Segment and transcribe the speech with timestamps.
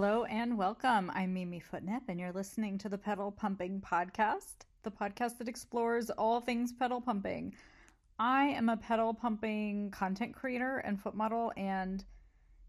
[0.00, 1.10] Hello and welcome.
[1.12, 6.08] I'm Mimi Footnip, and you're listening to the Pedal Pumping Podcast, the podcast that explores
[6.08, 7.56] all things pedal pumping.
[8.16, 12.04] I am a pedal pumping content creator and foot model, and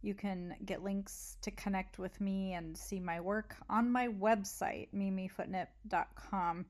[0.02, 4.88] you can get links to connect with me and see my work on my website,
[4.92, 6.66] mimifootnip.com.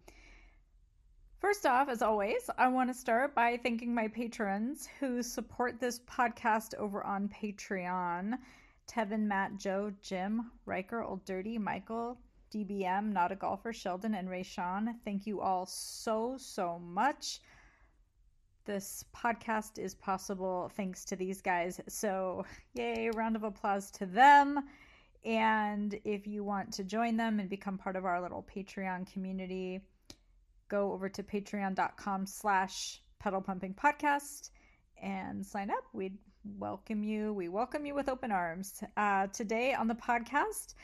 [1.39, 6.02] First off, as always, I want to start by thanking my patrons who support this
[6.02, 8.34] podcast over on Patreon.
[8.89, 12.17] Tevin, Matt, Joe, Jim, Riker, Old Dirty, Michael,
[12.52, 14.95] DBM, Not a Golfer, Sheldon, and Ray Sean.
[15.05, 17.39] Thank you all so, so much.
[18.66, 21.80] This podcast is possible thanks to these guys.
[21.88, 24.59] So, yay, round of applause to them.
[25.23, 29.81] And if you want to join them and become part of our little Patreon community,
[30.69, 34.49] go over to patreon.com slash pedal pumping podcast
[35.02, 35.83] and sign up.
[35.94, 37.34] We'd welcome you.
[37.34, 38.82] We welcome you with open arms.
[38.95, 40.76] Uh, today on the podcast,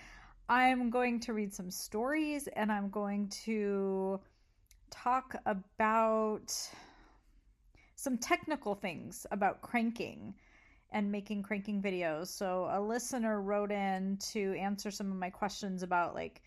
[0.49, 4.19] I'm going to read some stories and I'm going to
[4.91, 6.53] talk about
[7.95, 10.33] some technical things about cranking
[10.91, 12.27] and making cranking videos.
[12.27, 16.41] So, a listener wrote in to answer some of my questions about, like,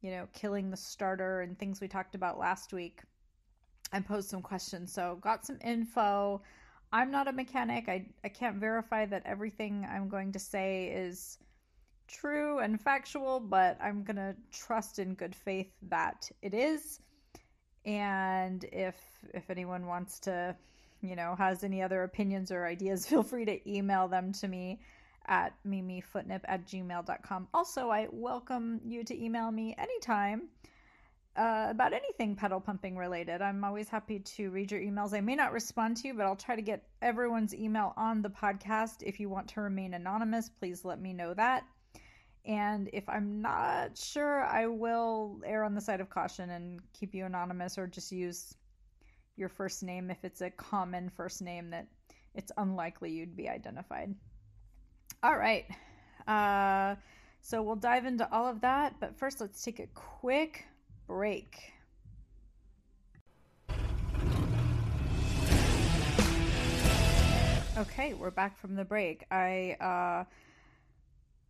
[0.00, 3.02] you know, killing the starter and things we talked about last week.
[3.92, 4.92] I posed some questions.
[4.92, 6.42] So, got some info
[6.92, 7.88] I'm not a mechanic.
[7.88, 11.38] I, I can't verify that everything I'm going to say is
[12.06, 17.00] true and factual, but I'm going to trust in good faith that it is.
[17.84, 18.96] And if
[19.34, 20.54] if anyone wants to,
[21.00, 24.80] you know, has any other opinions or ideas, feel free to email them to me
[25.26, 27.48] at mimifootnip at gmail.com.
[27.54, 30.48] Also, I welcome you to email me anytime
[31.36, 33.40] uh, about anything pedal pumping related.
[33.40, 35.14] I'm always happy to read your emails.
[35.14, 38.28] I may not respond to you, but I'll try to get everyone's email on the
[38.28, 39.02] podcast.
[39.02, 41.64] If you want to remain anonymous, please let me know that.
[42.44, 47.14] And if I'm not sure, I will err on the side of caution and keep
[47.14, 48.54] you anonymous or just use
[49.36, 51.86] your first name if it's a common first name that
[52.34, 54.14] it's unlikely you'd be identified.
[55.22, 55.64] All right.
[56.26, 56.96] Uh,
[57.40, 60.66] so we'll dive into all of that, but first let's take a quick
[61.14, 61.60] break.
[67.76, 69.26] Okay, we're back from the break.
[69.30, 70.24] I uh,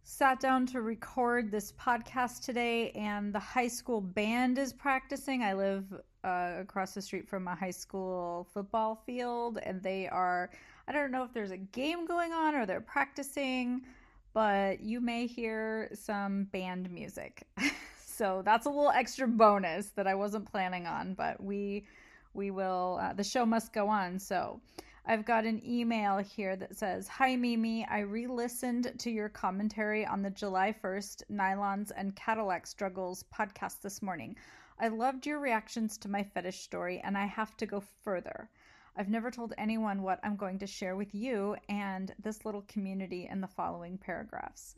[0.02, 5.44] sat down to record this podcast today, and the high school band is practicing.
[5.44, 5.84] I live
[6.24, 10.50] uh, across the street from a high school football field, and they are,
[10.88, 13.82] I don't know if there's a game going on or they're practicing,
[14.34, 17.46] but you may hear some band music.
[18.12, 21.86] So that's a little extra bonus that I wasn't planning on, but we
[22.34, 24.18] we will uh, the show must go on.
[24.18, 24.60] So
[25.06, 30.20] I've got an email here that says, "Hi Mimi, I re-listened to your commentary on
[30.20, 34.36] the July 1st Nylons and Cadillac struggles podcast this morning.
[34.78, 38.50] I loved your reactions to my fetish story and I have to go further."
[38.94, 43.26] I've never told anyone what I'm going to share with you and this little community
[43.26, 44.76] in the following paragraphs.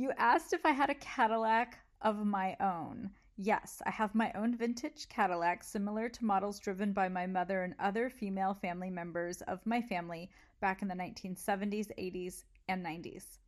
[0.00, 3.10] You asked if I had a Cadillac of my own.
[3.36, 7.74] Yes, I have my own vintage Cadillac similar to models driven by my mother and
[7.80, 13.38] other female family members of my family back in the 1970s, 80s, and 90s.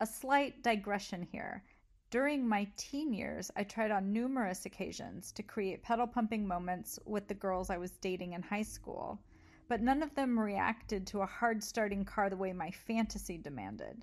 [0.00, 1.62] A slight digression here.
[2.08, 7.28] During my teen years, I tried on numerous occasions to create pedal pumping moments with
[7.28, 9.20] the girls I was dating in high school,
[9.68, 14.02] but none of them reacted to a hard starting car the way my fantasy demanded.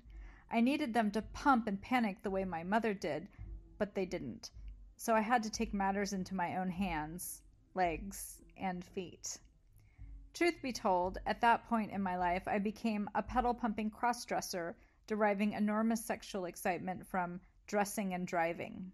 [0.54, 3.26] I needed them to pump and panic the way my mother did,
[3.78, 4.50] but they didn't.
[4.96, 7.40] So I had to take matters into my own hands,
[7.72, 9.38] legs, and feet.
[10.34, 14.26] Truth be told, at that point in my life, I became a pedal pumping cross
[14.26, 14.76] dresser,
[15.06, 18.92] deriving enormous sexual excitement from dressing and driving.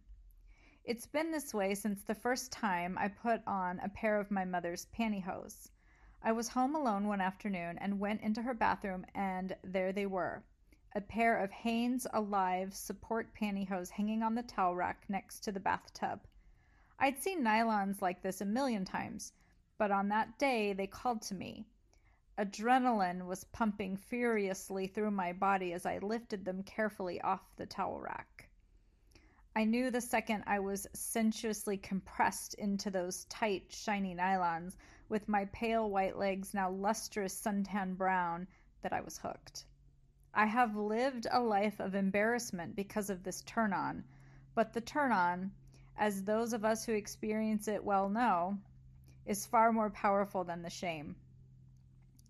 [0.85, 4.45] It's been this way since the first time I put on a pair of my
[4.45, 5.71] mother's pantyhose.
[6.23, 10.45] I was home alone one afternoon and went into her bathroom, and there they were
[10.95, 15.61] a pair of Hanes Alive support pantyhose hanging on the towel rack next to the
[15.61, 16.21] bathtub.
[16.99, 19.33] I'd seen nylons like this a million times,
[19.77, 21.67] but on that day they called to me.
[22.39, 28.01] Adrenaline was pumping furiously through my body as I lifted them carefully off the towel
[28.01, 28.49] rack.
[29.57, 34.77] I knew the second I was sensuously compressed into those tight, shiny nylons,
[35.09, 38.47] with my pale white legs now lustrous suntan brown,
[38.83, 39.65] that I was hooked.
[40.39, 44.05] I have lived a life of embarrassment because of this turn on,
[44.55, 45.51] but the turn on,
[45.97, 48.57] as those of us who experience it well know,
[49.27, 51.17] is far more powerful than the shame.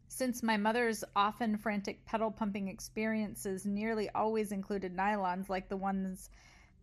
[0.06, 6.30] Since my mother's often frantic pedal pumping experiences nearly always included nylons like the ones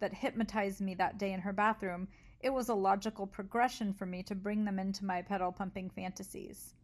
[0.01, 2.07] that hypnotized me that day in her bathroom,
[2.39, 6.75] it was a logical progression for me to bring them into my pedal pumping fantasies.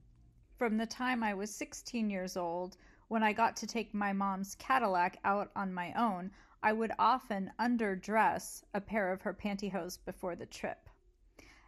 [0.57, 2.75] From the time I was 16 years old,
[3.11, 6.31] when I got to take my mom's Cadillac out on my own,
[6.63, 10.89] I would often underdress a pair of her pantyhose before the trip.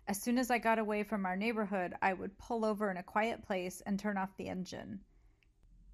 [0.08, 3.04] As soon as I got away from our neighborhood, I would pull over in a
[3.04, 5.02] quiet place and turn off the engine.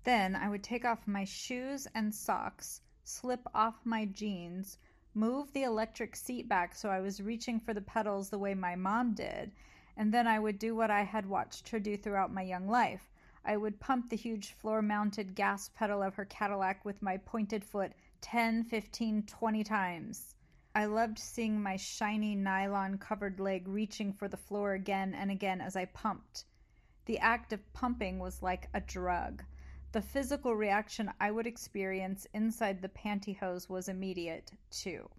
[0.04, 4.78] Then I would take off my shoes and socks, slip off my jeans,
[5.16, 8.76] move the electric seat back so I was reaching for the pedals the way my
[8.76, 9.52] mom did,
[9.98, 13.10] and then I would do what I had watched her do throughout my young life.
[13.50, 17.66] I would pump the huge floor mounted gas pedal of her Cadillac with my pointed
[17.66, 20.36] foot 10, 15, 20 times.
[20.76, 25.62] I loved seeing my shiny nylon covered leg reaching for the floor again and again
[25.62, 26.46] as I pumped.
[27.06, 29.44] The act of pumping was like a drug.
[29.94, 35.10] The physical reaction I would experience inside the pantyhose was immediate, too.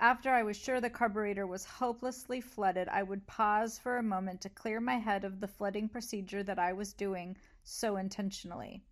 [0.00, 4.42] After I was sure the carburetor was hopelessly flooded, I would pause for a moment
[4.42, 8.84] to clear my head of the flooding procedure that I was doing so intentionally.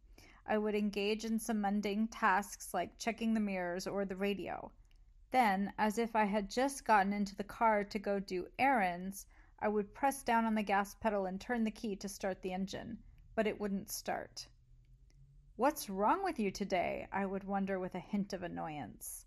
[0.45, 4.73] I would engage in some mundane tasks like checking the mirrors or the radio.
[5.31, 9.27] Then, as if I had just gotten into the car to go do errands,
[9.61, 12.53] I would press down on the gas pedal and turn the key to start the
[12.53, 12.99] engine,
[13.35, 14.49] but it wouldn't start.
[15.57, 17.07] What's wrong with you today?
[17.13, 19.27] I would wonder with a hint of annoyance.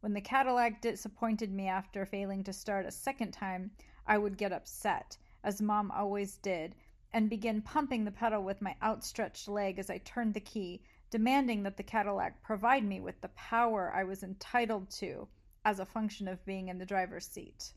[0.00, 3.70] When the Cadillac disappointed me after failing to start a second time,
[4.06, 6.74] I would get upset, as Mom always did,
[7.12, 11.62] and begin pumping the pedal with my outstretched leg as I turned the key, demanding
[11.62, 15.26] that the Cadillac provide me with the power I was entitled to
[15.64, 17.72] as a function of being in the driver's seat.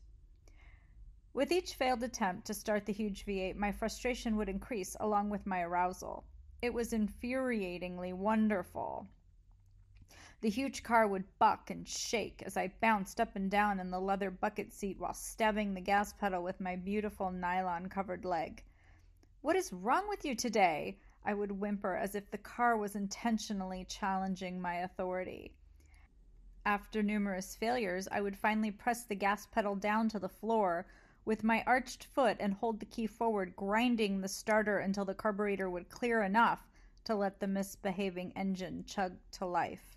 [1.34, 5.46] With each failed attempt to start the huge V8, my frustration would increase along with
[5.46, 6.24] my arousal.
[6.60, 9.08] It was infuriatingly wonderful.
[10.42, 14.00] The huge car would buck and shake as I bounced up and down in the
[14.00, 18.62] leather bucket seat while stabbing the gas pedal with my beautiful nylon covered leg.
[19.42, 21.00] What is wrong with you today?
[21.24, 25.52] I would whimper as if the car was intentionally challenging my authority.
[26.64, 30.86] After numerous failures, I would finally press the gas pedal down to the floor
[31.24, 35.68] with my arched foot and hold the key forward, grinding the starter until the carburetor
[35.68, 36.68] would clear enough
[37.02, 39.96] to let the misbehaving engine chug to life.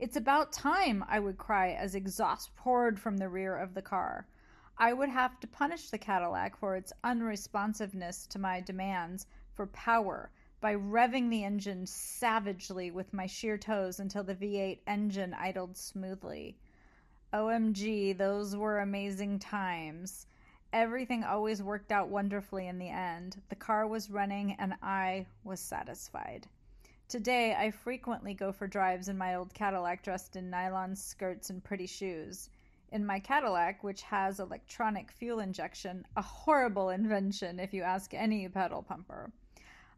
[0.00, 4.26] It's about time, I would cry as exhaust poured from the rear of the car.
[4.76, 10.30] I would have to punish the Cadillac for its unresponsiveness to my demands for power
[10.60, 16.58] by revving the engine savagely with my sheer toes until the V8 engine idled smoothly.
[17.32, 20.26] OMG, those were amazing times.
[20.72, 23.40] Everything always worked out wonderfully in the end.
[23.50, 26.48] The car was running and I was satisfied.
[27.06, 31.62] Today, I frequently go for drives in my old Cadillac dressed in nylon skirts and
[31.62, 32.50] pretty shoes.
[32.94, 38.48] In my Cadillac, which has electronic fuel injection, a horrible invention if you ask any
[38.48, 39.32] pedal pumper,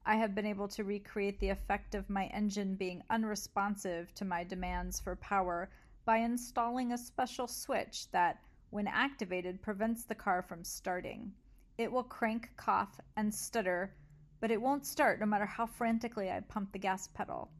[0.07, 4.45] I have been able to recreate the effect of my engine being unresponsive to my
[4.45, 5.69] demands for power
[6.07, 11.35] by installing a special switch that when activated, prevents the car from starting.
[11.77, 13.93] It will crank, cough, and stutter,
[14.41, 17.51] but it won't start no matter how frantically I pump the gas pedal.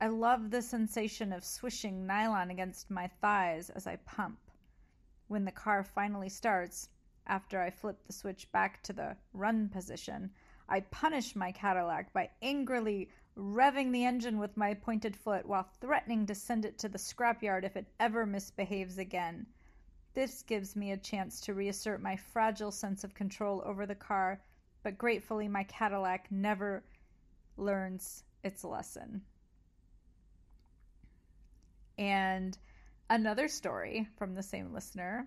[0.00, 4.38] I love the sensation of swishing nylon against my thighs as I pump.
[5.32, 6.90] When the car finally starts,
[7.26, 10.30] after I flip the switch back to the run position,
[10.68, 16.26] I punish my Cadillac by angrily revving the engine with my pointed foot while threatening
[16.26, 19.46] to send it to the scrapyard if it ever misbehaves again.
[20.12, 24.42] This gives me a chance to reassert my fragile sense of control over the car,
[24.82, 26.84] but gratefully, my Cadillac never
[27.56, 29.22] learns its lesson.
[31.96, 32.58] And
[33.12, 35.26] another story from the same listener.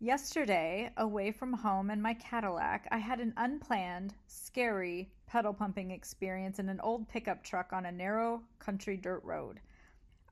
[0.00, 6.58] Yesterday, away from home in my Cadillac, I had an unplanned, scary pedal pumping experience
[6.58, 9.60] in an old pickup truck on a narrow country dirt road.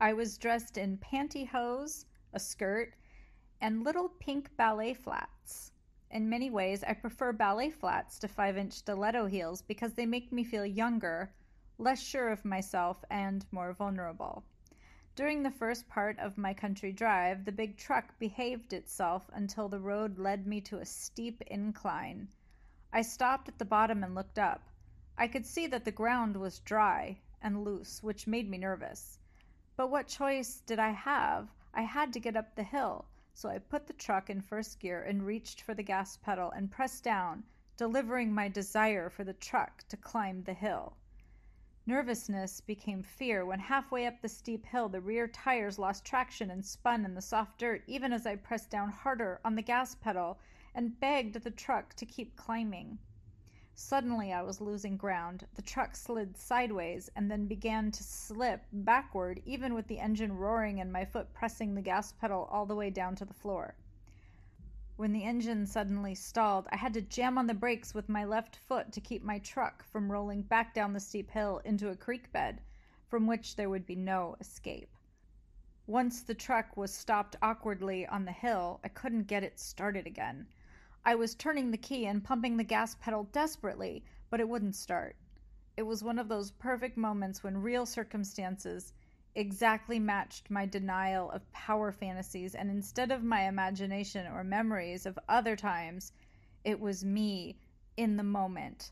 [0.01, 2.95] I was dressed in pantyhose, a skirt,
[3.61, 5.73] and little pink ballet flats.
[6.11, 10.33] In many ways, I prefer ballet flats to 5 inch stiletto heels because they make
[10.33, 11.31] me feel younger,
[11.77, 14.45] less sure of myself, and more vulnerable.
[15.15, 19.79] During the first part of my country drive, the big truck behaved itself until the
[19.79, 22.29] road led me to a steep incline.
[22.95, 24.63] I stopped at the bottom and looked up.
[25.19, 29.19] I could see that the ground was dry and loose, which made me nervous.
[29.77, 31.51] But what choice did I have?
[31.75, 33.05] I had to get up the hill,
[33.35, 36.71] so I put the truck in first gear and reached for the gas pedal and
[36.71, 37.45] pressed down
[37.77, 40.97] delivering my desire for the truck to climb the hill.
[41.85, 46.65] Nervousness became fear when halfway up the steep hill the rear tires lost traction and
[46.65, 50.39] spun in the soft dirt even as I pressed down harder on the gas pedal
[50.77, 52.99] and begged the truck to keep climbing.
[53.75, 55.49] Suddenly I was losing ground.
[55.55, 60.79] The truck slid sideways and then began to slip backward, even with the engine roaring
[60.79, 63.75] and my foot pressing the gas pedal all the way down to the floor.
[64.97, 68.57] When the engine suddenly stalled, I had to jam on the brakes with my left
[68.57, 72.31] foot to keep my truck from rolling back down the steep hill into a creek
[72.31, 72.61] bed
[73.09, 74.95] from which there would be no escape.
[75.87, 80.47] Once the truck was stopped awkwardly on the hill, I couldn't get it started again.
[81.05, 85.17] I was turning the key and pumping the gas pedal desperately, but it wouldn't start.
[85.77, 88.93] It was one of those perfect moments when real circumstances
[89.35, 95.19] exactly matched my denial of power fantasies, and instead of my imagination or memories of
[95.29, 96.13] other times,
[96.65, 97.59] it was me
[97.97, 98.91] in the moment.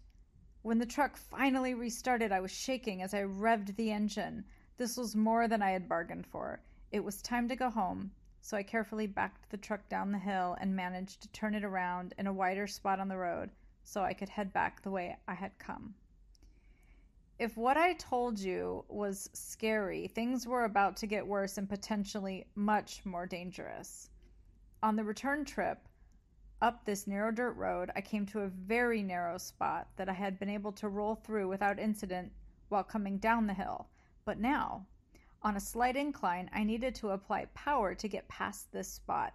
[0.62, 4.44] When the truck finally restarted, I was shaking as I revved the engine.
[4.76, 6.60] This was more than I had bargained for.
[6.90, 10.56] It was time to go home, so I carefully backed the truck down the hill
[10.60, 13.50] and managed to turn it around in a wider spot on the road
[13.82, 15.94] so I could head back the way I had come.
[17.40, 22.46] If what I told you was scary, things were about to get worse and potentially
[22.54, 24.10] much more dangerous.
[24.82, 25.88] On the return trip
[26.60, 30.38] up this narrow dirt road, I came to a very narrow spot that I had
[30.38, 32.30] been able to roll through without incident
[32.68, 33.88] while coming down the hill.
[34.26, 34.84] But now,
[35.42, 39.32] on a slight incline, I needed to apply power to get past this spot.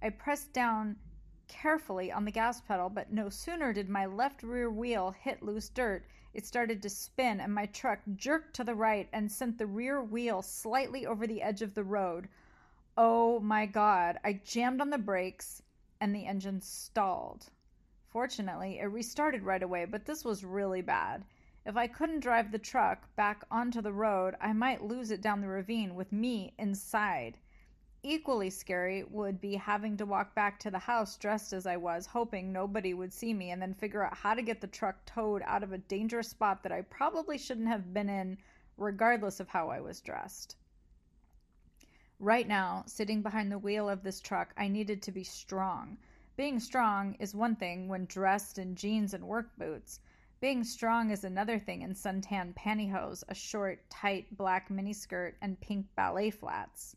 [0.00, 0.94] I pressed down
[1.48, 5.70] carefully on the gas pedal, but no sooner did my left rear wheel hit loose
[5.70, 9.66] dirt it started to spin, and my truck jerked to the right and sent the
[9.66, 12.28] rear wheel slightly over the edge of the road.
[12.96, 14.18] Oh my god!
[14.24, 15.62] I jammed on the brakes,
[16.00, 17.50] and the engine stalled.
[18.08, 21.24] Fortunately, it restarted right away, but this was really bad.
[21.64, 25.40] If I couldn't drive the truck back onto the road, I might lose it down
[25.40, 27.38] the ravine with me inside.
[28.04, 32.04] Equally scary would be having to walk back to the house dressed as I was,
[32.04, 35.40] hoping nobody would see me, and then figure out how to get the truck towed
[35.44, 38.38] out of a dangerous spot that I probably shouldn't have been in,
[38.76, 40.56] regardless of how I was dressed.
[42.18, 45.96] Right now, sitting behind the wheel of this truck, I needed to be strong.
[46.36, 50.00] Being strong is one thing when dressed in jeans and work boots.
[50.40, 55.86] Being strong is another thing in suntan pantyhose, a short, tight black miniskirt, and pink
[55.94, 56.96] ballet flats.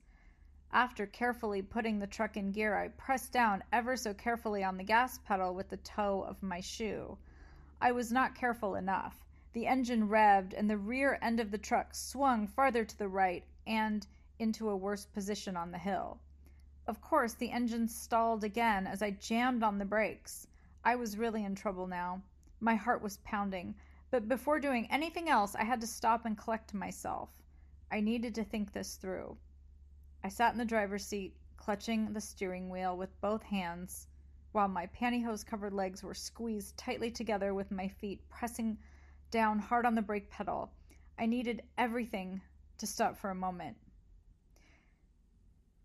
[0.78, 4.84] After carefully putting the truck in gear, I pressed down ever so carefully on the
[4.84, 7.18] gas pedal with the toe of my shoe.
[7.80, 9.24] I was not careful enough.
[9.54, 13.46] The engine revved, and the rear end of the truck swung farther to the right
[13.66, 14.06] and
[14.38, 16.20] into a worse position on the hill.
[16.88, 20.46] Of course, the engine stalled again as I jammed on the brakes.
[20.84, 22.22] I was really in trouble now.
[22.60, 23.76] My heart was pounding,
[24.12, 27.30] but before doing anything else, I had to stop and collect myself.
[27.90, 29.38] I needed to think this through.
[30.26, 34.08] I sat in the driver's seat, clutching the steering wheel with both hands,
[34.54, 38.80] while my pantyhose covered legs were squeezed tightly together with my feet pressing
[39.30, 40.72] down hard on the brake pedal.
[41.20, 42.42] I needed everything
[42.80, 43.78] to stop for a moment.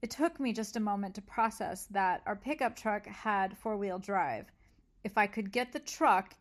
[0.00, 3.98] It took me just a moment to process that our pickup truck had four wheel
[3.98, 4.46] drive.
[5.04, 6.34] If I could get the truck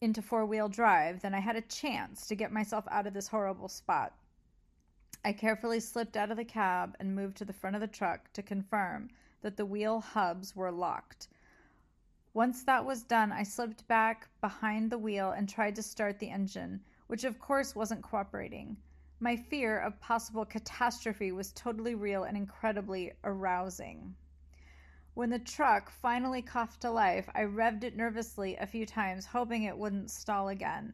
[0.00, 3.28] into four wheel drive, then I had a chance to get myself out of this
[3.28, 4.14] horrible spot.
[5.24, 8.32] I carefully slipped out of the cab and moved to the front of the truck
[8.32, 9.10] to confirm
[9.40, 11.28] that the wheel hubs were locked.
[12.34, 16.30] Once that was done, I slipped back behind the wheel and tried to start the
[16.30, 18.76] engine, which of course wasn't cooperating.
[19.18, 24.14] My fear of possible catastrophe was totally real and incredibly arousing.
[25.14, 29.64] When the truck finally coughed to life, I revved it nervously a few times, hoping
[29.64, 30.92] it wouldn't stall again.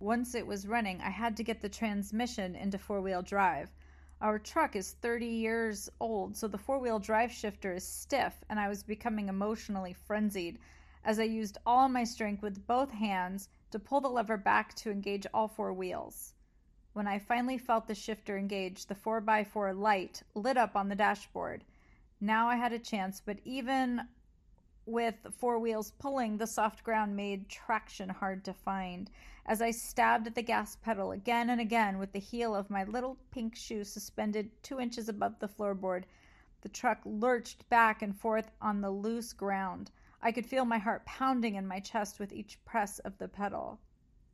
[0.00, 3.70] Once it was running, I had to get the transmission into four wheel drive.
[4.20, 8.60] Our truck is 30 years old, so the four wheel drive shifter is stiff, and
[8.60, 10.58] I was becoming emotionally frenzied
[11.02, 14.90] as I used all my strength with both hands to pull the lever back to
[14.90, 16.34] engage all four wheels.
[16.92, 21.64] When I finally felt the shifter engage, the 4x4 light lit up on the dashboard.
[22.20, 24.08] Now I had a chance, but even
[24.86, 29.10] with four wheels pulling, the soft ground made traction hard to find.
[29.44, 32.84] As I stabbed at the gas pedal again and again with the heel of my
[32.84, 36.04] little pink shoe suspended two inches above the floorboard,
[36.62, 39.90] the truck lurched back and forth on the loose ground.
[40.22, 43.78] I could feel my heart pounding in my chest with each press of the pedal.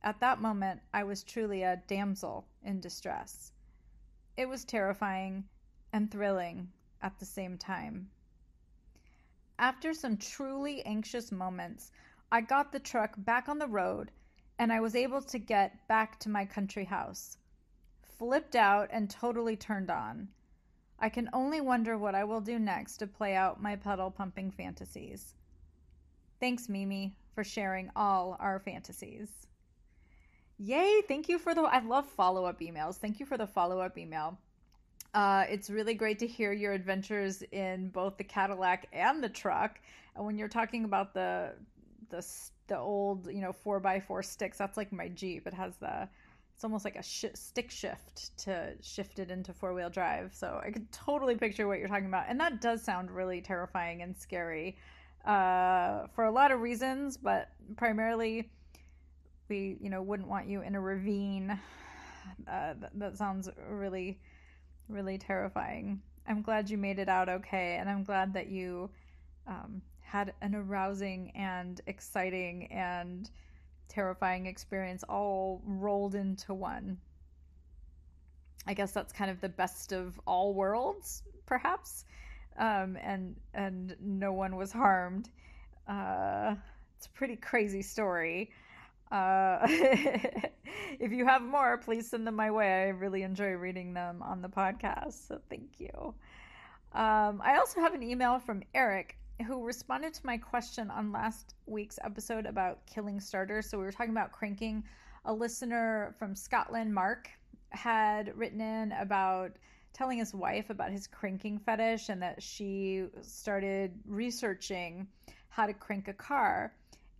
[0.03, 3.53] At that moment, I was truly a damsel in distress.
[4.37, 5.45] It was terrifying
[5.93, 8.11] and thrilling at the same time.
[9.63, 11.93] After some truly anxious moments,
[12.33, 14.11] I got the truck back on the road
[14.59, 17.39] and I was able to get back to my country house.
[18.03, 20.27] Flipped out and totally turned on.
[20.99, 24.51] I can only wonder what I will do next to play out my pedal pumping
[24.51, 25.37] fantasies.
[26.41, 29.47] Thanks, Mimi, for sharing all our fantasies.
[30.59, 31.03] Yay!
[31.07, 31.63] Thank you for the.
[31.63, 32.97] I love follow up emails.
[32.97, 34.41] Thank you for the follow up email.
[35.15, 39.79] Uh, it's really great to hear your adventures in both the Cadillac and the truck.
[40.17, 41.53] And when you're talking about the
[42.09, 42.27] the
[42.69, 45.47] the old you know four by four sticks, that's like my Jeep.
[45.47, 46.09] It has the
[46.55, 50.35] it's almost like a sh- stick shift to shift it into four wheel drive.
[50.35, 54.01] So I could totally picture what you're talking about, and that does sound really terrifying
[54.03, 54.77] and scary
[55.27, 58.51] uh, for a lot of reasons, but primarily
[59.49, 61.59] we you know wouldn't want you in a ravine.
[62.47, 64.21] Uh, that, that sounds really
[64.93, 66.01] really terrifying.
[66.27, 68.91] I'm glad you made it out okay, and I'm glad that you
[69.47, 73.29] um, had an arousing and exciting and
[73.89, 76.99] terrifying experience all rolled into one.
[78.67, 82.05] I guess that's kind of the best of all worlds, perhaps.
[82.59, 85.31] Um, and and no one was harmed.
[85.89, 86.55] Uh,
[86.97, 88.51] it's a pretty crazy story.
[89.13, 89.59] Uh,
[90.99, 92.85] if you have more, please send them my way.
[92.85, 96.15] I really enjoy reading them on the podcast, so thank you.
[96.95, 101.55] Um, I also have an email from Eric who responded to my question on last
[101.67, 103.69] week's episode about killing starters.
[103.69, 104.83] So we were talking about cranking.
[105.27, 107.29] A listener from Scotland, Mark,
[107.71, 109.53] had written in about
[109.93, 115.07] telling his wife about his cranking fetish and that she started researching
[115.49, 116.73] how to crank a car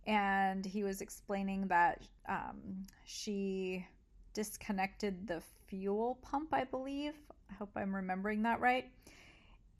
[0.05, 3.85] and he was explaining that um, she
[4.33, 7.13] disconnected the fuel pump, I believe.
[7.49, 8.89] I hope I'm remembering that right.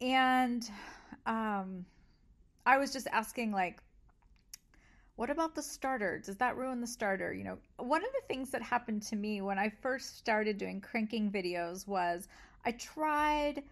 [0.02, 0.70] And
[1.26, 1.86] um,
[2.66, 3.82] I was just asking, like,
[5.16, 6.20] what about the starter?
[6.20, 7.34] Does that ruin the starter?
[7.34, 10.82] You know, one of the things that happened to me when I first started doing
[10.82, 12.28] cranking videos was
[12.66, 13.64] I tried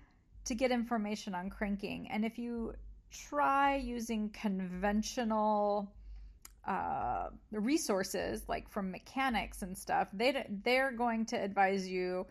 [0.45, 2.07] to get information on cranking.
[2.11, 2.73] And if you
[3.11, 5.91] try using conventional
[6.67, 12.25] uh, resources like from mechanics and stuff they they're going to advise you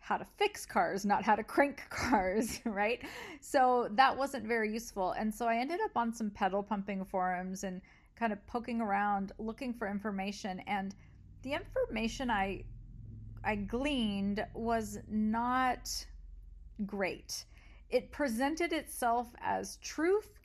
[0.00, 3.02] how to fix cars not how to crank cars right?
[3.40, 5.12] So that wasn't very useful.
[5.12, 7.80] And so i ended up on some pedal pumping forums and
[8.16, 10.60] kind of poking around looking for information.
[10.66, 10.94] And
[11.42, 12.64] the information i
[13.44, 15.88] i gleaned was not
[16.86, 17.44] great.
[17.88, 20.39] It presented itself as truth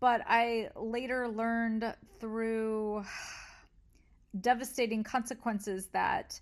[0.00, 3.04] but I later learned through
[4.40, 6.40] devastating consequences that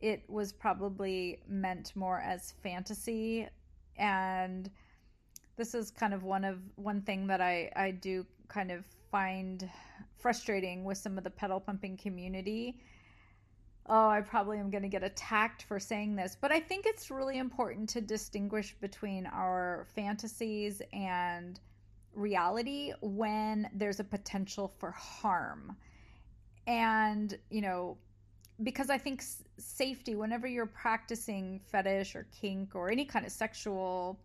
[0.00, 3.48] it was probably meant more as fantasy.
[3.96, 4.70] And
[5.56, 9.68] this is kind of one of one thing that I, I do kind of find
[10.18, 12.80] frustrating with some of the pedal pumping community.
[13.88, 17.08] Oh i probably am going to get attacked for saying this but i think it's
[17.08, 21.60] really important to distinguish between our fantasies and
[22.16, 25.76] reality when there's a potential for harm.
[26.66, 27.98] And, you know,
[28.62, 29.22] because I think
[29.58, 34.18] safety, whenever you're practicing fetish or kink or any kind of sexual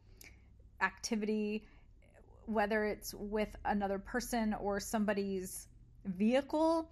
[0.81, 1.65] activity,
[2.45, 5.67] whether it's with another person or somebody's
[6.05, 6.89] vehicle,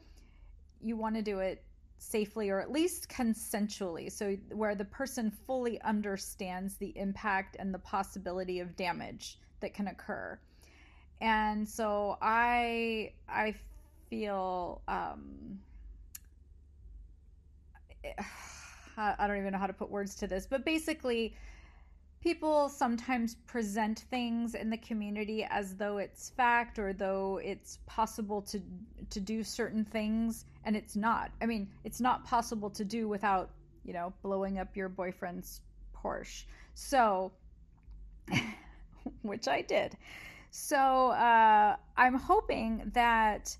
[0.82, 1.64] you want to do it
[1.98, 4.12] safely or at least consensually.
[4.12, 9.88] So, where the person fully understands the impact and the possibility of damage that can
[9.88, 10.40] occur
[11.22, 13.56] and so I I
[14.10, 15.60] feel um,
[18.98, 21.36] I don't even know how to put words to this, but basically,
[22.22, 28.42] people sometimes present things in the community as though it's fact or though it's possible
[28.44, 28.62] to
[29.10, 31.32] to do certain things, and it's not.
[31.42, 33.50] I mean, it's not possible to do without
[33.86, 35.62] you know blowing up your boyfriend's
[35.96, 36.46] Porsche.
[36.76, 37.32] So,
[39.22, 39.98] which I did.
[40.52, 43.56] So uh, I'm hoping that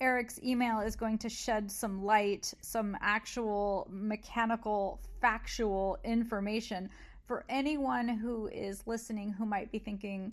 [0.00, 6.90] Eric's email is going to shed some light, some actual mechanical, factual information
[7.26, 10.32] for anyone who is listening who might be thinking,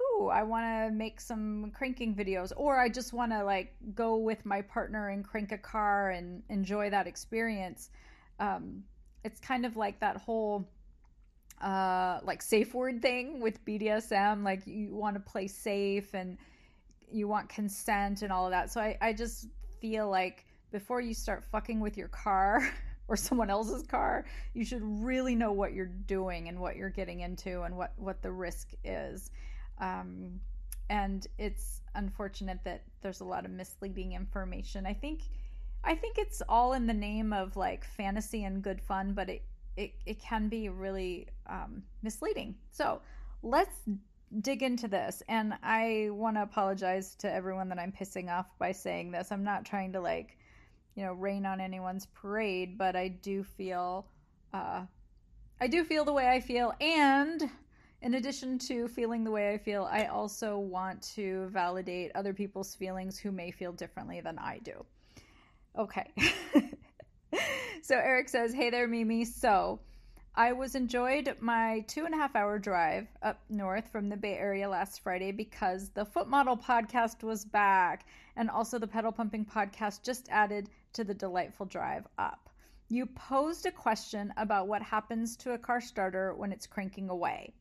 [0.00, 4.16] ooh, I want to make some cranking videos, or I just want to like go
[4.16, 7.90] with my partner and crank a car and enjoy that experience.
[8.38, 8.84] Um,
[9.24, 10.68] it's kind of like that whole
[11.60, 16.38] uh like safe word thing with BDSM like you want to play safe and
[17.10, 19.48] you want consent and all of that so I I just
[19.80, 22.68] feel like before you start fucking with your car
[23.08, 27.20] or someone else's car you should really know what you're doing and what you're getting
[27.20, 29.30] into and what what the risk is
[29.80, 30.40] um
[30.90, 34.86] and it's unfortunate that there's a lot of misleading information.
[34.86, 35.22] I think
[35.84, 39.42] I think it's all in the name of like fantasy and good fun, but it
[39.78, 42.56] it, it can be really um, misleading.
[42.72, 43.00] So
[43.44, 43.76] let's
[44.40, 45.22] dig into this.
[45.28, 49.30] And I want to apologize to everyone that I'm pissing off by saying this.
[49.30, 50.36] I'm not trying to like,
[50.96, 54.06] you know, rain on anyone's parade, but I do feel,
[54.52, 54.82] uh,
[55.60, 56.74] I do feel the way I feel.
[56.80, 57.48] And
[58.02, 62.74] in addition to feeling the way I feel, I also want to validate other people's
[62.74, 64.84] feelings who may feel differently than I do.
[65.78, 66.10] Okay.
[67.82, 69.24] so Eric says, Hey there, Mimi.
[69.24, 69.80] So
[70.34, 74.36] I was enjoyed my two and a half hour drive up north from the Bay
[74.36, 79.44] Area last Friday because the Foot Model podcast was back, and also the Pedal Pumping
[79.44, 82.48] podcast just added to the delightful drive up.
[82.88, 87.52] You posed a question about what happens to a car starter when it's cranking away.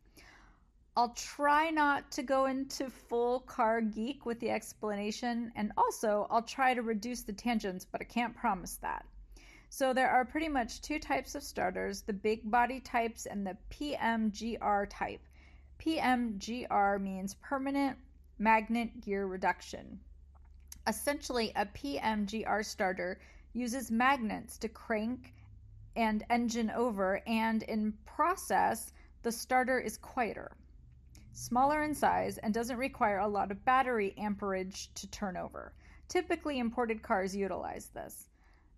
[0.95, 6.43] I'll try not to go into full car geek with the explanation, and also I'll
[6.43, 9.05] try to reduce the tangents, but I can't promise that.
[9.69, 13.57] So there are pretty much two types of starters the big body types and the
[13.69, 15.21] PMGR type.
[15.79, 17.97] PMGR means permanent
[18.39, 19.99] magnet gear reduction.
[20.87, 23.19] Essentially, a PMGR starter
[23.53, 25.33] uses magnets to crank
[25.95, 30.51] and engine over, and in process, the starter is quieter,
[31.33, 35.73] smaller in size, and doesn't require a lot of battery amperage to turn over.
[36.07, 38.29] Typically, imported cars utilize this.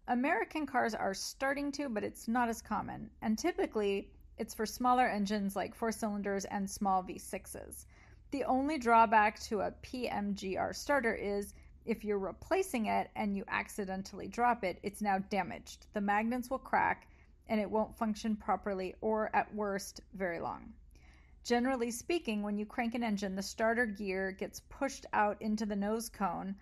[0.09, 3.11] American cars are starting to, but it's not as common.
[3.21, 7.85] And typically, it's for smaller engines like four cylinders and small V6s.
[8.31, 11.53] The only drawback to a PMGR starter is
[11.85, 15.85] if you're replacing it and you accidentally drop it, it's now damaged.
[15.93, 17.07] The magnets will crack
[17.47, 20.73] and it won't function properly or, at worst, very long.
[21.43, 25.75] Generally speaking, when you crank an engine, the starter gear gets pushed out into the
[25.75, 26.55] nose cone,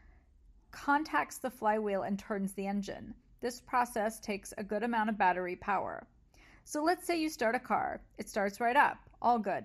[0.71, 3.13] contacts the flywheel, and turns the engine.
[3.39, 6.07] This process takes a good amount of battery power.
[6.63, 8.01] So let's say you start a car.
[8.17, 9.63] It starts right up, all good.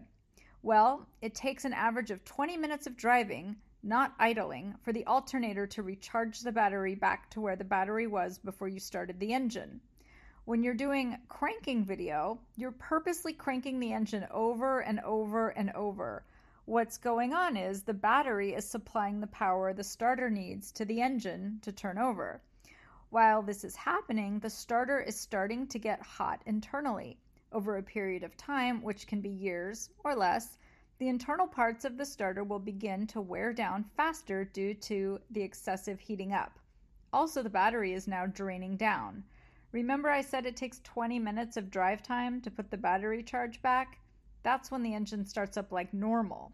[0.63, 5.67] Well, it takes an average of 20 minutes of driving, not idling, for the alternator
[5.67, 9.81] to recharge the battery back to where the battery was before you started the engine.
[10.45, 16.25] When you're doing cranking video, you're purposely cranking the engine over and over and over.
[16.67, 21.01] What's going on is the battery is supplying the power the starter needs to the
[21.01, 22.43] engine to turn over.
[23.13, 27.19] While this is happening, the starter is starting to get hot internally.
[27.53, 30.57] Over a period of time, which can be years or less,
[30.97, 35.43] the internal parts of the starter will begin to wear down faster due to the
[35.43, 36.59] excessive heating up.
[37.13, 39.25] Also, the battery is now draining down.
[39.73, 43.61] Remember, I said it takes 20 minutes of drive time to put the battery charge
[43.61, 43.99] back?
[44.43, 46.51] That's when the engine starts up like normal.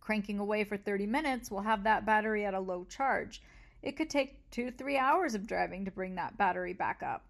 [0.00, 3.40] Cranking away for 30 minutes will have that battery at a low charge
[3.82, 7.24] it could take two, three hours of driving to bring that battery back up.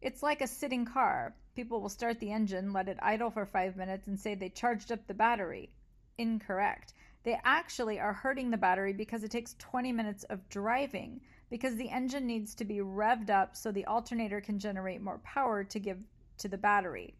[0.00, 1.34] It's like a sitting car.
[1.54, 4.92] People will start the engine, let it idle for five minutes, and say they charged
[4.92, 5.70] up the battery.
[6.18, 6.94] Incorrect.
[7.24, 11.90] They actually are hurting the battery because it takes 20 minutes of driving, because the
[11.90, 15.98] engine needs to be revved up so the alternator can generate more power to give
[16.38, 17.14] to the battery.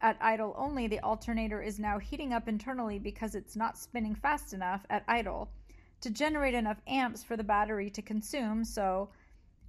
[0.00, 4.52] At idle only, the alternator is now heating up internally because it's not spinning fast
[4.52, 5.50] enough at idle
[6.00, 8.64] to generate enough amps for the battery to consume.
[8.64, 9.10] So,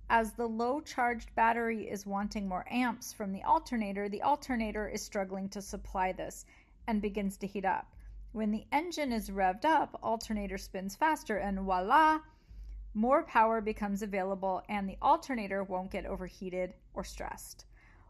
[0.09, 5.01] as the low charged battery is wanting more amps from the alternator, the alternator is
[5.01, 6.45] struggling to supply this
[6.87, 7.95] and begins to heat up.
[8.31, 12.19] When the engine is revved up, alternator spins faster and voila,
[12.93, 17.65] more power becomes available and the alternator won't get overheated or stressed.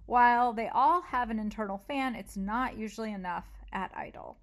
[0.06, 4.38] While they all have an internal fan, it's not usually enough at idle.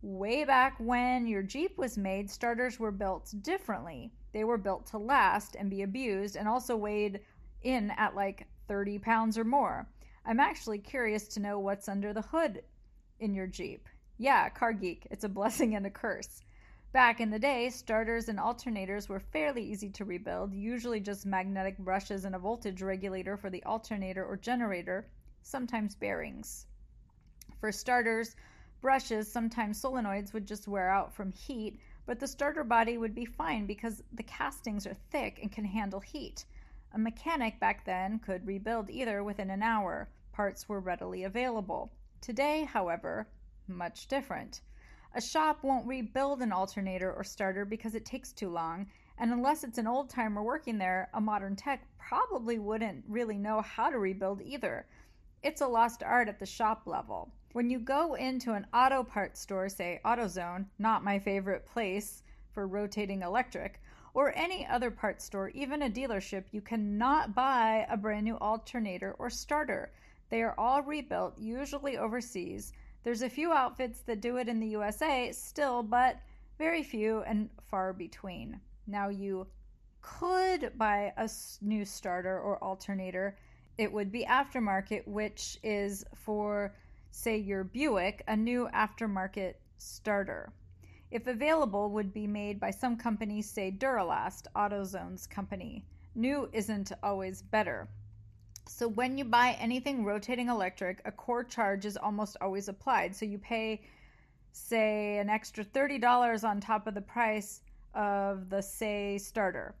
[0.00, 4.12] Way back when your Jeep was made, starters were built differently.
[4.32, 7.20] They were built to last and be abused and also weighed
[7.62, 9.88] in at like 30 pounds or more.
[10.24, 12.62] I'm actually curious to know what's under the hood
[13.18, 13.88] in your Jeep.
[14.18, 16.42] Yeah, car geek, it's a blessing and a curse.
[16.92, 21.76] Back in the day, starters and alternators were fairly easy to rebuild, usually just magnetic
[21.76, 25.08] brushes and a voltage regulator for the alternator or generator,
[25.42, 26.66] sometimes bearings.
[27.60, 28.36] For starters,
[28.80, 33.24] brushes, sometimes solenoids, would just wear out from heat, but the starter body would be
[33.24, 36.44] fine because the castings are thick and can handle heat.
[36.92, 40.08] A mechanic back then could rebuild either within an hour.
[40.32, 41.92] Parts were readily available.
[42.20, 43.28] Today, however,
[43.66, 44.62] much different.
[45.14, 48.86] A shop won't rebuild an alternator or starter because it takes too long,
[49.18, 53.60] and unless it's an old timer working there, a modern tech probably wouldn't really know
[53.60, 54.86] how to rebuild either.
[55.42, 57.32] It's a lost art at the shop level.
[57.52, 62.66] When you go into an auto parts store, say AutoZone, not my favorite place for
[62.66, 63.80] rotating electric,
[64.12, 69.16] or any other parts store, even a dealership, you cannot buy a brand new alternator
[69.18, 69.90] or starter.
[70.28, 72.74] They are all rebuilt, usually overseas.
[73.02, 76.20] There's a few outfits that do it in the USA still, but
[76.58, 78.60] very few and far between.
[78.86, 79.46] Now, you
[80.02, 81.28] could buy a
[81.62, 83.36] new starter or alternator.
[83.78, 86.74] It would be aftermarket, which is for,
[87.10, 90.52] say, your Buick, a new aftermarket starter
[91.10, 95.84] if available, would be made by some company, say Duralast, AutoZone's company.
[96.14, 97.88] New isn't always better.
[98.66, 103.16] So when you buy anything rotating electric, a core charge is almost always applied.
[103.16, 103.80] So you pay,
[104.52, 107.62] say, an extra $30 on top of the price
[107.94, 109.74] of the, say, starter.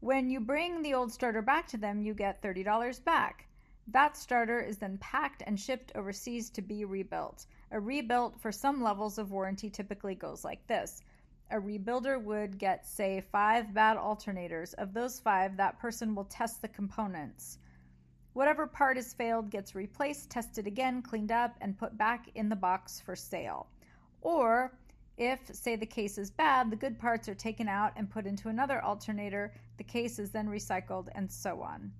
[0.00, 3.46] When you bring the old starter back to them, you get $30 back.
[3.88, 7.46] That starter is then packed and shipped overseas to be rebuilt.
[7.70, 11.02] A rebuilt for some levels of warranty typically goes like this.
[11.52, 14.74] A rebuilder would get, say, five bad alternators.
[14.74, 17.58] Of those five, that person will test the components.
[18.32, 22.56] Whatever part is failed gets replaced, tested again, cleaned up, and put back in the
[22.56, 23.68] box for sale.
[24.20, 24.76] Or,
[25.16, 28.48] if, say, the case is bad, the good parts are taken out and put into
[28.48, 31.92] another alternator, the case is then recycled, and so on.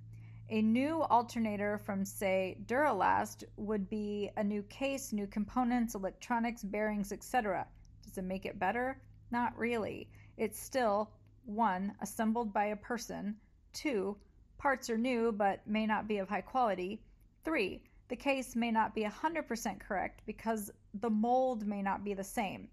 [0.49, 7.11] A new alternator from, say, Duralast would be a new case, new components, electronics, bearings,
[7.11, 7.67] etc.
[8.05, 9.01] Does it make it better?
[9.33, 10.09] Not really.
[10.37, 11.11] It's still
[11.45, 13.37] one, assembled by a person,
[13.73, 14.17] two,
[14.59, 17.03] parts are new but may not be of high quality,
[17.45, 22.25] three, the case may not be 100% correct because the mold may not be the
[22.25, 22.69] same.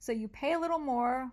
[0.00, 1.30] So you pay a little more,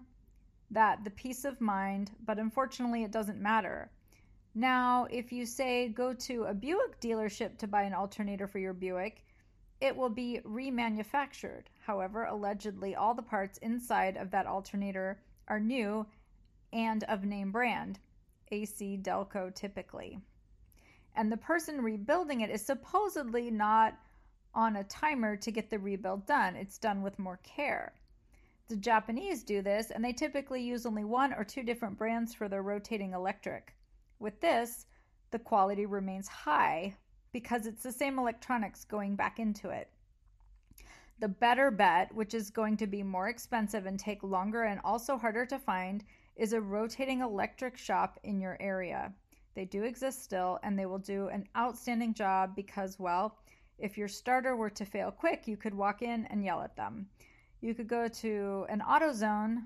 [0.71, 3.89] that the peace of mind, but unfortunately it doesn't matter.
[4.59, 8.73] Now, if you say go to a Buick dealership to buy an alternator for your
[8.73, 9.23] Buick,
[9.79, 11.67] it will be remanufactured.
[11.79, 16.05] However, allegedly, all the parts inside of that alternator are new
[16.73, 17.99] and of name brand,
[18.51, 20.19] AC Delco typically.
[21.15, 23.97] And the person rebuilding it is supposedly not
[24.53, 27.93] on a timer to get the rebuild done, it's done with more care.
[28.67, 32.49] The Japanese do this, and they typically use only one or two different brands for
[32.49, 33.73] their rotating electric.
[34.19, 34.85] With this,
[35.31, 36.95] the quality remains high
[37.31, 39.89] because it's the same electronics going back into it.
[41.19, 45.17] The better bet, which is going to be more expensive and take longer and also
[45.17, 46.03] harder to find,
[46.35, 49.13] is a rotating electric shop in your area.
[49.55, 53.37] They do exist still and they will do an outstanding job because, well,
[53.77, 57.07] if your starter were to fail quick, you could walk in and yell at them.
[57.61, 59.63] You could go to an AutoZone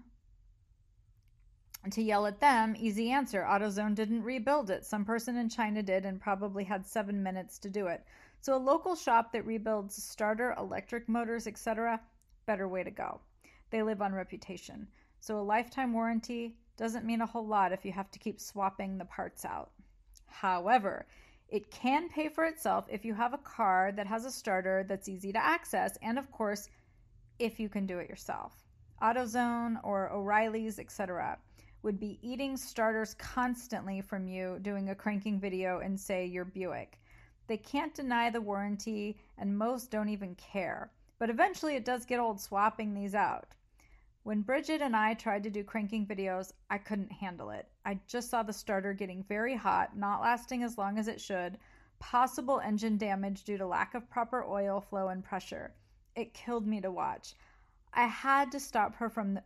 [1.91, 3.41] to yell at them, easy answer.
[3.43, 4.85] AutoZone didn't rebuild it.
[4.85, 8.05] Some person in China did and probably had seven minutes to do it.
[8.39, 11.99] So a local shop that rebuilds starter, electric motors, etc.,
[12.45, 13.19] better way to go.
[13.69, 14.87] They live on reputation.
[15.19, 18.97] So a lifetime warranty doesn't mean a whole lot if you have to keep swapping
[18.97, 19.71] the parts out.
[20.27, 21.05] However,
[21.49, 25.09] it can pay for itself if you have a car that has a starter that's
[25.09, 26.69] easy to access, and of course,
[27.39, 28.53] if you can do it yourself.
[29.01, 31.37] AutoZone or O'Reilly's, etc
[31.83, 36.97] would be eating starters constantly from you doing a cranking video in, say, your Buick.
[37.47, 40.91] They can't deny the warranty, and most don't even care.
[41.19, 43.53] But eventually it does get old swapping these out.
[44.23, 47.67] When Bridget and I tried to do cranking videos, I couldn't handle it.
[47.85, 51.57] I just saw the starter getting very hot, not lasting as long as it should,
[51.99, 55.73] possible engine damage due to lack of proper oil flow and pressure.
[56.15, 57.35] It killed me to watch.
[57.93, 59.39] I had to stop her from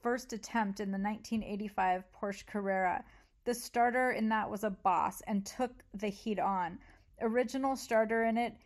[0.00, 3.04] first attempt in the 1985 Porsche Carrera.
[3.44, 6.78] The starter in that was a boss and took the heat on.
[7.20, 8.56] Original starter in it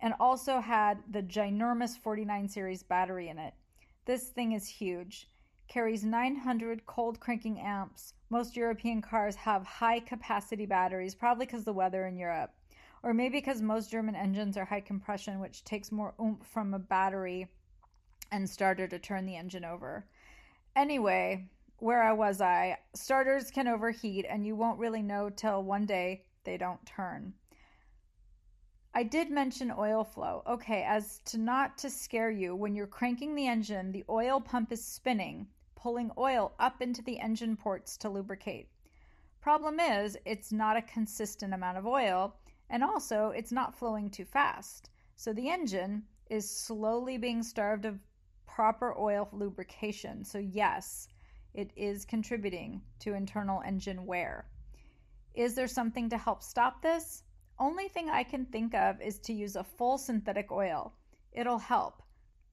[0.00, 3.54] and also had the ginormous 49 series battery in it.
[4.04, 5.28] This thing is huge.
[5.68, 8.14] Carries 900 cold cranking amps.
[8.30, 12.54] Most European cars have high capacity batteries, probably because the weather in Europe.
[13.02, 16.78] Or maybe because most German engines are high compression, which takes more oomph from a
[16.78, 17.48] battery
[18.30, 20.06] and starter to turn the engine over.
[20.76, 22.76] Anyway, where I was I?
[22.94, 27.32] Starters can overheat, and you won't really know till one day they don't turn.
[28.94, 30.42] I did mention oil flow.
[30.46, 34.70] Okay, as to not to scare you, when you're cranking the engine, the oil pump
[34.70, 38.68] is spinning, pulling oil up into the engine ports to lubricate.
[39.40, 42.36] Problem is, it's not a consistent amount of oil,
[42.68, 44.90] and also it's not flowing too fast.
[45.16, 47.98] So the engine is slowly being starved of
[48.56, 50.24] proper oil lubrication.
[50.24, 51.08] So, yes,
[51.52, 54.46] it is contributing to internal engine wear.
[55.34, 57.22] Is there something to help stop this?
[57.58, 60.94] Only thing I can think of is to use a full synthetic oil.
[61.32, 62.02] It'll help.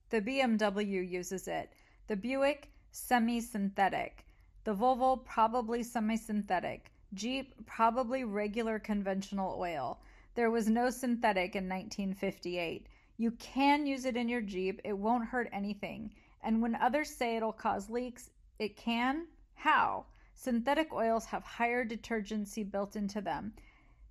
[0.10, 1.72] The BMW uses it.
[2.08, 4.26] The Buick semi synthetic.
[4.66, 6.92] The Volvo, probably semi synthetic.
[7.14, 10.02] Jeep, probably regular conventional oil.
[10.36, 12.88] There was no synthetic in 1958.
[13.18, 16.14] You can use it in your Jeep, it won't hurt anything.
[16.42, 19.28] And when others say it'll cause leaks, it can?
[19.54, 20.06] How?
[20.34, 23.54] Synthetic oils have higher detergency built into them.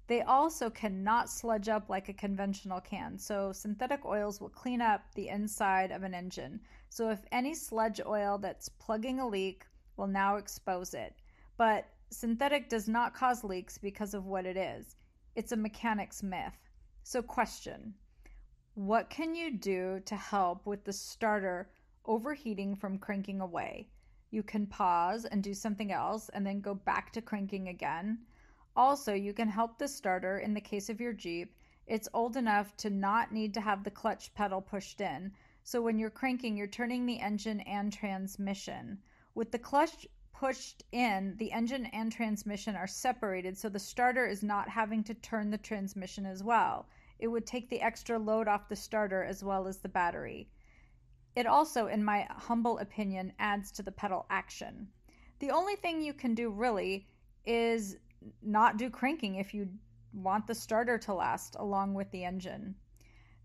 [0.06, 5.02] They also cannot sludge up like a conventional can, so synthetic oils will clean up
[5.14, 6.60] the inside of an engine.
[6.88, 11.14] So if any sludge oil that's plugging a leak will now expose it.
[11.56, 14.96] But synthetic does not cause leaks because of what it is.
[15.34, 16.58] It's a mechanic's myth.
[17.04, 17.94] So question,
[18.74, 21.68] what can you do to help with the starter
[22.06, 23.88] overheating from cranking away?
[24.30, 28.18] You can pause and do something else and then go back to cranking again.
[28.74, 31.54] Also, you can help the starter in the case of your Jeep.
[31.86, 35.32] It's old enough to not need to have the clutch pedal pushed in.
[35.64, 38.98] So when you're cranking, you're turning the engine and transmission.
[39.34, 44.42] With the clutch pushed in, the engine and transmission are separated, so the starter is
[44.42, 46.88] not having to turn the transmission as well.
[47.22, 50.50] It would take the extra load off the starter as well as the battery.
[51.36, 54.88] It also, in my humble opinion, adds to the pedal action.
[55.38, 57.06] The only thing you can do really
[57.44, 57.96] is
[58.42, 59.68] not do cranking if you
[60.12, 62.74] want the starter to last along with the engine.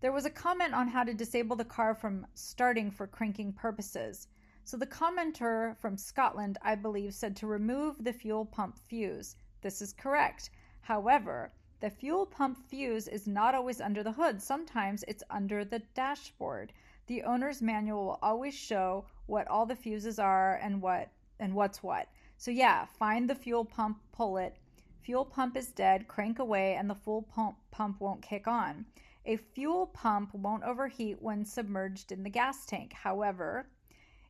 [0.00, 4.26] There was a comment on how to disable the car from starting for cranking purposes.
[4.64, 9.36] So the commenter from Scotland, I believe, said to remove the fuel pump fuse.
[9.60, 10.50] This is correct.
[10.80, 14.42] However, the fuel pump fuse is not always under the hood.
[14.42, 16.72] Sometimes it's under the dashboard
[17.08, 21.08] the owner's manual will always show what all the fuses are and what
[21.40, 22.06] and what's what.
[22.36, 24.56] So yeah, find the fuel pump, pull it.
[25.00, 28.84] Fuel pump is dead, crank away and the fuel pump pump won't kick on.
[29.24, 32.92] A fuel pump won't overheat when submerged in the gas tank.
[32.92, 33.70] However,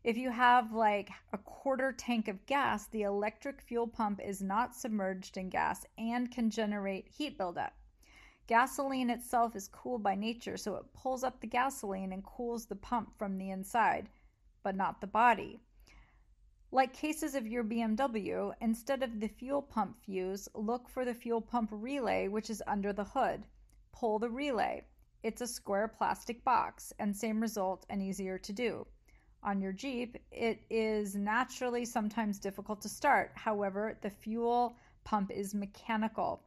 [0.05, 4.77] if you have like a quarter tank of gas, the electric fuel pump is not
[4.77, 7.75] submerged in gas and can generate heat buildup.
[8.47, 12.77] Gasoline itself is cool by nature, so it pulls up the gasoline and cools the
[12.77, 14.09] pump from the inside,
[14.63, 15.61] but not the body.
[16.71, 21.41] Like cases of your BMW, instead of the fuel pump fuse, look for the fuel
[21.41, 23.45] pump relay, which is under the hood.
[23.93, 24.85] Pull the relay.
[25.23, 28.87] It's a square plastic box, and same result and easier to do.
[29.43, 33.31] On your Jeep, it is naturally sometimes difficult to start.
[33.35, 36.43] However, the fuel pump is mechanical.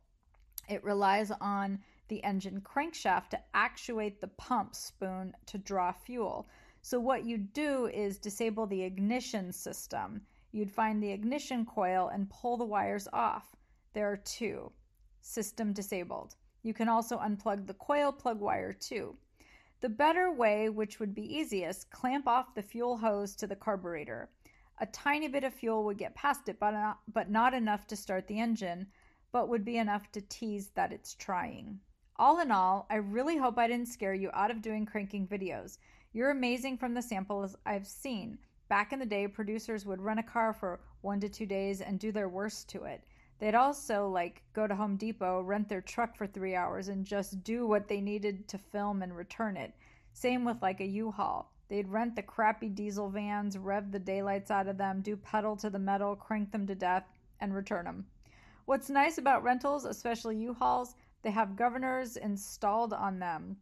[0.68, 6.50] It relies on the engine crankshaft to actuate the pump spoon to draw fuel.
[6.82, 10.26] So, what you do is disable the ignition system.
[10.52, 13.56] You'd find the ignition coil and pull the wires off.
[13.94, 14.72] There are two.
[15.22, 16.36] System disabled.
[16.62, 19.16] You can also unplug the coil plug wire too.
[19.82, 24.30] The better way, which would be easiest, clamp off the fuel hose to the carburetor.
[24.78, 27.96] A tiny bit of fuel would get past it, but not, but not enough to
[27.96, 28.86] start the engine,
[29.32, 31.80] but would be enough to tease that it's trying.
[32.17, 35.80] All in all, I really hope I didn't scare you out of doing cranking videos.
[36.13, 38.38] You're amazing from the samples I've seen.
[38.70, 42.00] Back in the day, producers would run a car for one to two days and
[42.00, 43.04] do their worst to it.
[43.42, 47.44] They'd also, like, go to Home Depot, rent their truck for three hours, and just
[47.44, 49.74] do what they needed to film and return it.
[50.14, 51.52] Same with, like, a U Haul.
[51.68, 55.72] They'd rent the crappy diesel vans, rev the daylights out of them, do pedal to
[55.72, 57.06] the metal, crank them to death,
[57.40, 58.06] and return them.
[58.66, 63.58] What's nice about rentals, especially U Hauls, they have governors installed on them,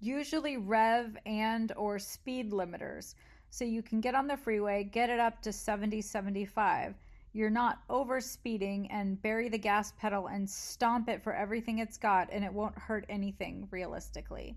[0.00, 3.16] usually rev and or speed limiters.
[3.50, 6.94] So you can get on the freeway, get it up to 70, 75.
[7.38, 11.96] You're not over speeding and bury the gas pedal and stomp it for everything it's
[11.96, 14.56] got, and it won't hurt anything realistically.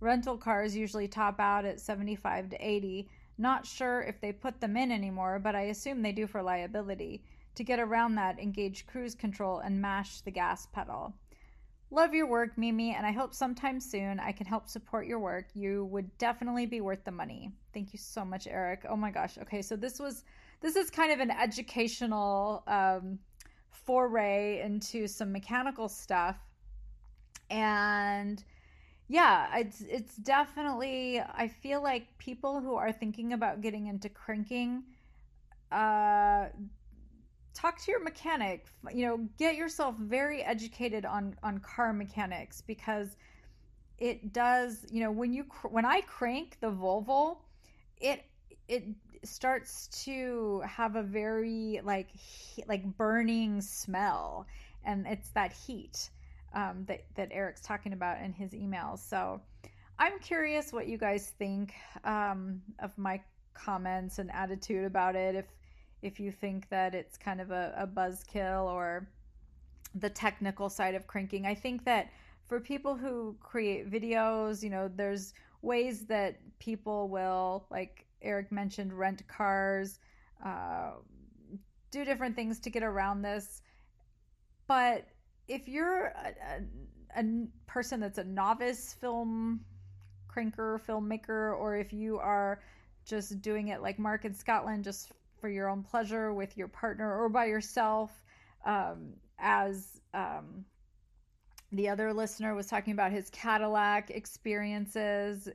[0.00, 3.08] Rental cars usually top out at 75 to 80.
[3.38, 7.24] Not sure if they put them in anymore, but I assume they do for liability.
[7.54, 11.14] To get around that, engage cruise control and mash the gas pedal.
[11.92, 15.46] Love your work, Mimi, and I hope sometime soon I can help support your work.
[15.54, 17.50] You would definitely be worth the money.
[17.74, 18.86] Thank you so much, Eric.
[18.88, 19.38] Oh my gosh.
[19.42, 20.22] Okay, so this was
[20.60, 23.18] this is kind of an educational um,
[23.70, 26.36] foray into some mechanical stuff,
[27.50, 28.44] and
[29.08, 31.20] yeah, it's it's definitely.
[31.20, 34.84] I feel like people who are thinking about getting into cranking,
[35.72, 36.46] uh,
[37.54, 43.16] talk to your mechanic you know get yourself very educated on on car mechanics because
[43.98, 47.38] it does you know when you when i crank the volvo
[48.00, 48.24] it
[48.68, 48.84] it
[49.24, 52.08] starts to have a very like
[52.66, 54.46] like burning smell
[54.84, 56.10] and it's that heat
[56.54, 59.40] um, that that eric's talking about in his emails so
[59.98, 61.74] i'm curious what you guys think
[62.04, 63.20] um, of my
[63.54, 65.34] comments and attitude about it.
[65.34, 65.46] If
[66.02, 69.08] if you think that it's kind of a, a buzzkill or
[69.94, 71.46] the technical side of cranking.
[71.46, 72.10] I think that
[72.46, 78.92] for people who create videos, you know, there's ways that people will, like Eric mentioned,
[78.92, 79.98] rent cars,
[80.44, 80.92] uh,
[81.90, 83.62] do different things to get around this.
[84.66, 85.06] But
[85.48, 86.34] if you're a,
[87.16, 89.60] a, a person that's a novice film
[90.28, 92.62] cranker, filmmaker, or if you are
[93.04, 97.20] just doing it like Mark in Scotland, just for your own pleasure with your partner
[97.20, 98.22] or by yourself,
[98.64, 100.64] um, as um,
[101.72, 105.48] the other listener was talking about his Cadillac experiences.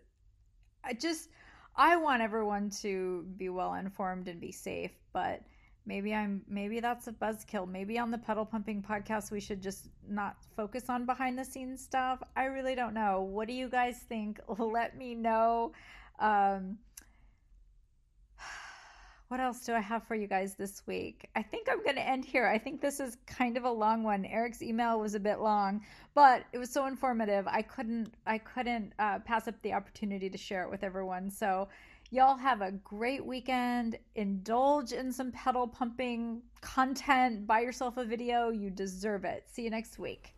[0.83, 1.29] I just,
[1.75, 5.41] I want everyone to be well informed and be safe, but
[5.86, 7.67] maybe I'm maybe that's a buzzkill.
[7.67, 11.81] Maybe on the pedal pumping podcast we should just not focus on behind the scenes
[11.83, 12.21] stuff.
[12.36, 13.21] I really don't know.
[13.21, 14.39] What do you guys think?
[14.57, 15.73] Let me know.
[16.19, 16.77] Um,
[19.28, 21.30] what else do I have for you guys this week?
[21.36, 22.47] I think I'm going to end here.
[22.47, 24.23] I think this is kind of a long one.
[24.26, 25.82] Eric's email was a bit long,
[26.13, 27.47] but it was so informative.
[27.47, 31.32] I couldn't I couldn't uh, pass up the opportunity to share it with everyone.
[31.32, 31.69] So
[32.11, 33.97] y'all have a great weekend.
[34.15, 37.47] Indulge in some pedal pumping content.
[37.47, 38.49] Buy yourself a video.
[38.49, 39.45] You deserve it.
[39.51, 40.34] See you next week.